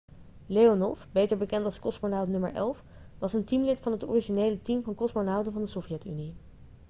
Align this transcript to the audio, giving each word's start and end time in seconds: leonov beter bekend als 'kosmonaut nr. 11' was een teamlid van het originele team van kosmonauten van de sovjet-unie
leonov 0.55 1.01
beter 1.17 1.37
bekend 1.41 1.65
als 1.69 1.77
'kosmonaut 1.79 2.27
nr. 2.31 2.47
11' 2.53 2.81
was 3.17 3.33
een 3.33 3.45
teamlid 3.45 3.79
van 3.79 3.91
het 3.91 4.07
originele 4.07 4.61
team 4.61 4.83
van 4.83 4.95
kosmonauten 4.95 5.53
van 5.53 5.61
de 5.61 5.67
sovjet-unie 5.67 6.35